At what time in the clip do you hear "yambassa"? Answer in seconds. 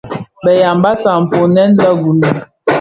0.61-1.11